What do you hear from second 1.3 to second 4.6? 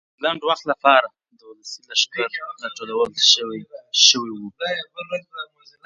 د ولسي لښکر راټولول شو وو.